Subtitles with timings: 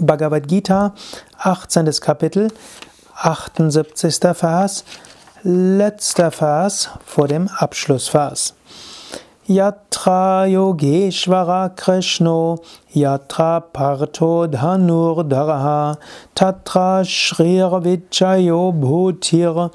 [0.00, 0.94] Bhagavad Gita,
[1.38, 2.00] 18.
[2.00, 2.48] Kapitel,
[3.14, 4.34] 78.
[4.40, 4.84] Vers,
[5.42, 8.54] letzter Vers vor dem Abschlussvers.
[9.48, 12.60] Yatra Yogeshvara Krishno,
[12.94, 15.98] Yatra Partho Dhanur Dharha,
[16.34, 19.70] Tatra Shrir Vichayo Bhutir,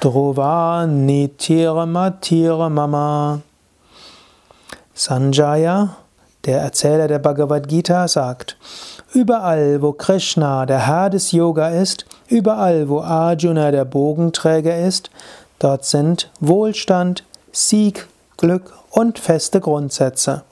[0.00, 3.40] Dhruva Nitir Matir Mama.
[4.94, 5.96] Sanjaya,
[6.44, 8.56] der Erzähler der Bhagavad Gita, sagt,
[9.12, 15.10] Überall, wo Krishna, der Herr des Yoga ist, überall, wo Arjuna, der Bogenträger ist,
[15.58, 20.42] dort sind Wohlstand, Sieg, Glück und feste Grundsätze.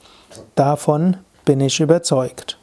[0.55, 2.57] Davon bin ich überzeugt.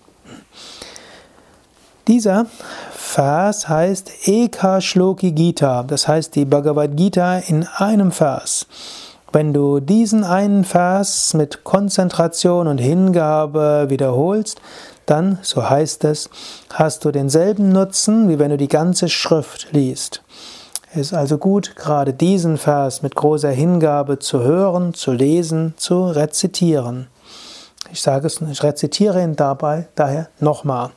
[2.08, 2.46] Dieser
[2.90, 8.66] Vers heißt Eka Shloki Gita, das heißt die Bhagavad Gita in einem Vers.
[9.32, 14.60] Wenn du diesen einen Vers mit Konzentration und Hingabe wiederholst,
[15.06, 16.30] dann, so heißt es,
[16.72, 20.22] hast du denselben Nutzen, wie wenn du die ganze Schrift liest.
[20.92, 26.04] Es ist also gut, gerade diesen Vers mit großer Hingabe zu hören, zu lesen, zu
[26.06, 27.08] rezitieren.
[27.90, 30.90] Ich sage es, ich rezitiere ihn dabei daher nochmal.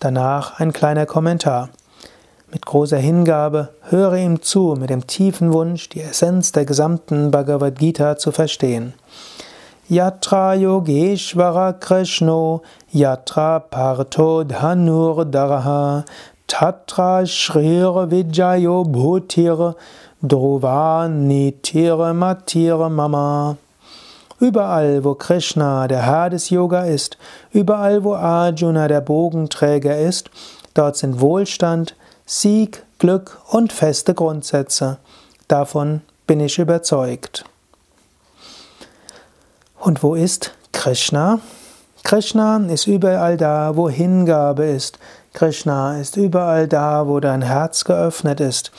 [0.00, 1.68] Danach ein kleiner Kommentar.
[2.52, 7.78] Mit großer Hingabe höre ihm zu, mit dem tiefen Wunsch, die Essenz der gesamten Bhagavad
[7.78, 8.94] Gita zu verstehen.
[9.90, 12.62] Yatra Yogeshvara Krishno,
[12.94, 16.06] Yatra Partho Dhanur Dharha,
[16.46, 19.74] Tatra Shrir Vijayo Bhutir,
[20.24, 23.56] Dhruva Nitir Matir Mama.
[24.38, 27.18] Überall, wo Krishna, der Herr des Yoga ist,
[27.50, 30.30] überall, wo Arjuna, der Bogenträger ist,
[30.74, 31.96] dort sind Wohlstand,
[32.26, 34.98] Sieg, Glück und feste Grundsätze.
[35.48, 37.44] Davon bin ich überzeugt.
[39.80, 41.40] Und wo ist Krishna?
[42.04, 44.98] Krishna ist überall da, wo Hingabe ist.
[45.32, 48.72] Krishna ist überall da, wo dein Herz geöffnet ist.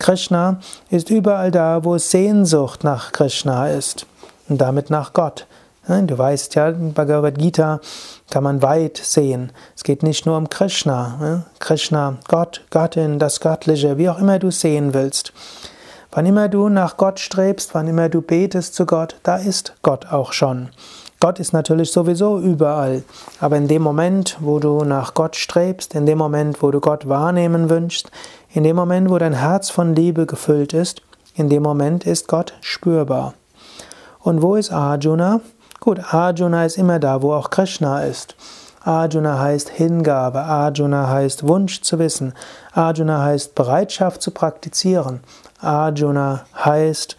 [0.00, 0.58] Krishna
[0.90, 4.06] ist überall da, wo Sehnsucht nach Krishna ist
[4.48, 5.46] und damit nach Gott.
[5.86, 7.80] Du weißt ja, in Bhagavad Gita
[8.28, 9.52] kann man weit sehen.
[9.76, 11.44] Es geht nicht nur um Krishna.
[11.60, 15.32] Krishna, Gott, Göttin, das Göttliche, wie auch immer du sehen willst.
[16.10, 20.06] Wann immer du nach Gott strebst, wann immer du betest zu Gott, da ist Gott
[20.10, 20.70] auch schon.
[21.20, 23.02] Gott ist natürlich sowieso überall,
[23.40, 27.08] aber in dem Moment, wo du nach Gott strebst, in dem Moment, wo du Gott
[27.08, 28.10] wahrnehmen wünschst,
[28.54, 31.02] in dem Moment, wo dein Herz von Liebe gefüllt ist,
[31.34, 33.34] in dem Moment ist Gott spürbar.
[34.20, 35.40] Und wo ist Arjuna?
[35.80, 38.34] Gut, Arjuna ist immer da, wo auch Krishna ist.
[38.88, 42.32] Arjuna heißt Hingabe, Arjuna heißt Wunsch zu wissen,
[42.72, 45.20] Arjuna heißt Bereitschaft zu praktizieren,
[45.60, 47.18] Arjuna heißt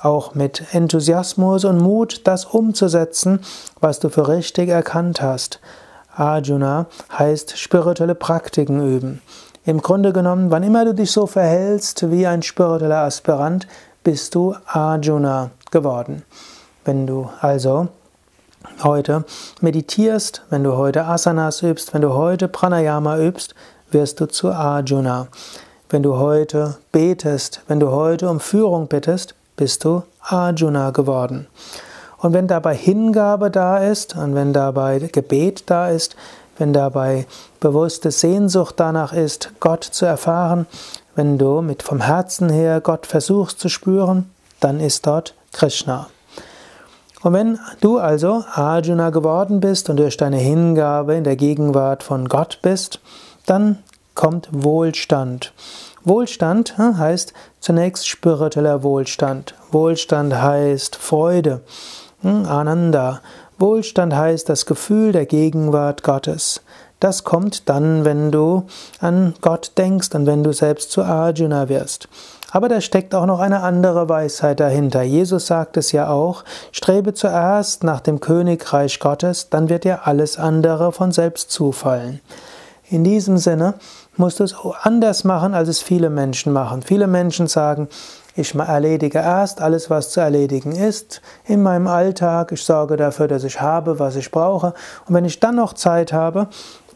[0.00, 3.40] auch mit Enthusiasmus und Mut das umzusetzen,
[3.80, 5.60] was du für richtig erkannt hast.
[6.16, 6.86] Arjuna
[7.18, 9.20] heißt spirituelle Praktiken üben.
[9.66, 13.68] Im Grunde genommen, wann immer du dich so verhältst wie ein spiritueller Aspirant,
[14.02, 16.22] bist du Arjuna geworden.
[16.86, 17.88] Wenn du also
[18.84, 19.24] heute
[19.60, 23.54] meditierst, wenn du heute Asanas übst, wenn du heute Pranayama übst,
[23.90, 25.28] wirst du zu Arjuna.
[25.88, 31.46] Wenn du heute betest, wenn du heute um Führung bittest, bist du Arjuna geworden.
[32.18, 36.16] Und wenn dabei Hingabe da ist und wenn dabei Gebet da ist,
[36.58, 37.26] wenn dabei
[37.58, 40.66] bewusste Sehnsucht danach ist, Gott zu erfahren,
[41.14, 44.30] wenn du mit vom Herzen her Gott versuchst zu spüren,
[44.60, 46.08] dann ist dort Krishna.
[47.22, 52.28] Und wenn du also Arjuna geworden bist und durch deine Hingabe in der Gegenwart von
[52.28, 53.00] Gott bist,
[53.46, 53.78] dann
[54.14, 55.52] kommt Wohlstand.
[56.02, 59.54] Wohlstand hm, heißt zunächst spiritueller Wohlstand.
[59.70, 61.60] Wohlstand heißt Freude,
[62.22, 63.20] hm, Ananda.
[63.58, 66.62] Wohlstand heißt das Gefühl der Gegenwart Gottes.
[67.00, 68.64] Das kommt dann, wenn du
[69.00, 72.08] an Gott denkst und wenn du selbst zu Arjuna wirst.
[72.50, 75.02] Aber da steckt auch noch eine andere Weisheit dahinter.
[75.02, 80.36] Jesus sagt es ja auch, strebe zuerst nach dem Königreich Gottes, dann wird dir alles
[80.38, 82.20] andere von selbst zufallen.
[82.88, 83.74] In diesem Sinne
[84.16, 86.82] musst du es anders machen, als es viele Menschen machen.
[86.82, 87.88] Viele Menschen sagen,
[88.34, 92.52] ich erledige erst alles, was zu erledigen ist in meinem Alltag.
[92.52, 94.74] Ich sorge dafür, dass ich habe, was ich brauche.
[95.06, 96.48] Und wenn ich dann noch Zeit habe,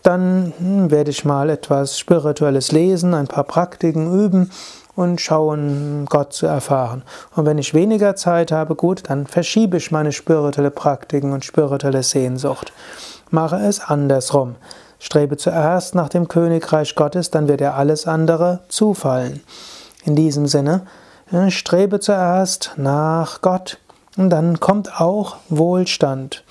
[0.02, 4.50] dann hm, werde ich mal etwas Spirituelles lesen, ein paar Praktiken üben
[4.96, 7.02] und schauen, Gott zu erfahren.
[7.35, 12.02] Und wenn ich weniger Zeit habe, gut, dann verschiebe ich meine spirituelle Praktiken und spirituelle
[12.02, 12.73] Sehnsucht.
[13.31, 14.56] Mache es andersrum.
[14.99, 19.43] Strebe zuerst nach dem Königreich Gottes, dann wird dir alles andere zufallen.
[20.05, 20.87] In diesem Sinne,
[21.49, 23.79] strebe zuerst nach Gott
[24.17, 26.44] und dann kommt auch Wohlstand.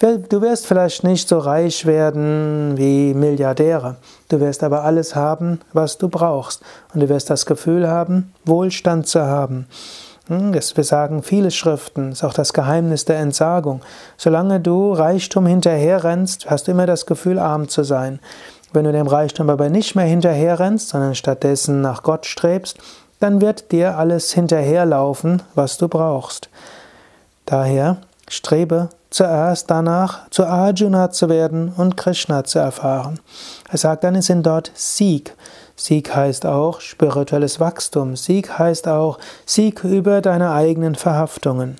[0.00, 3.96] Du wirst vielleicht nicht so reich werden wie Milliardäre,
[4.30, 6.62] du wirst aber alles haben, was du brauchst
[6.94, 9.66] und du wirst das Gefühl haben, Wohlstand zu haben.
[10.28, 13.82] Hm, das besagen viele Schriften, ist auch das Geheimnis der Entsagung.
[14.16, 18.20] Solange du Reichtum hinterherrennst, hast du immer das Gefühl, arm zu sein.
[18.72, 22.78] Wenn du dem Reichtum aber nicht mehr hinterherrennst, sondern stattdessen nach Gott strebst,
[23.18, 26.48] dann wird dir alles hinterherlaufen, was du brauchst.
[27.44, 27.98] Daher
[28.30, 33.20] strebe zuerst danach, zu Arjuna zu werden und Krishna zu erfahren.
[33.68, 35.34] Er sagt dann, es sind dort Sieg.
[35.76, 38.16] Sieg heißt auch spirituelles Wachstum.
[38.16, 41.76] Sieg heißt auch Sieg über deine eigenen Verhaftungen.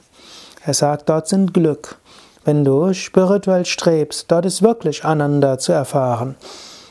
[0.64, 1.96] Er sagt, dort sind Glück.
[2.44, 6.34] Wenn du spirituell strebst, dort ist wirklich Ananda zu erfahren.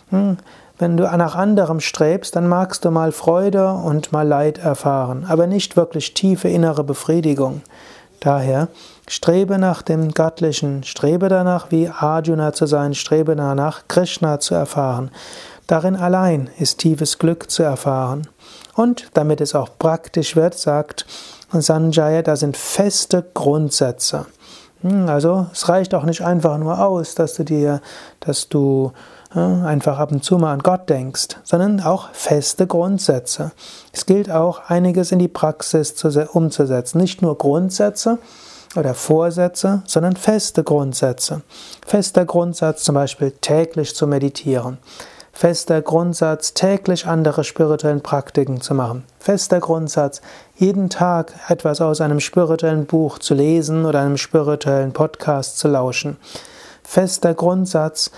[0.10, 0.38] Hm,
[0.78, 5.46] wenn du nach anderem strebst, dann magst du mal Freude und mal Leid erfahren, aber
[5.46, 7.62] nicht wirklich tiefe innere Befriedigung.
[8.20, 8.68] Daher
[9.08, 15.12] strebe nach dem Göttlichen, strebe danach, wie Arjuna zu sein, strebe danach, Krishna zu erfahren.
[15.68, 18.28] Darin allein ist tiefes Glück zu erfahren.
[18.76, 21.06] Und damit es auch praktisch wird, sagt
[21.52, 24.26] Sanjaya, da sind feste Grundsätze.
[24.82, 27.82] Hm, also es reicht auch nicht einfach nur aus, dass du dir,
[28.20, 28.94] dass du
[29.38, 33.52] einfach ab und zu mal an Gott denkst, sondern auch feste Grundsätze.
[33.92, 35.94] Es gilt auch, einiges in die Praxis
[36.34, 36.98] umzusetzen.
[36.98, 38.18] Nicht nur Grundsätze
[38.76, 41.44] oder Vorsätze, sondern feste Grundsätze.
[41.86, 44.80] Fester Grundsatz zum Beispiel täglich zu meditieren.
[45.32, 49.06] Fester Grundsatz, täglich andere spirituellen Praktiken zu machen.
[49.20, 50.22] Fester Grundsatz,
[50.58, 56.18] jeden Tag etwas aus einem spirituellen Buch zu lesen oder einem spirituellen Podcast zu lauschen.
[56.84, 58.12] Fester Grundsatz,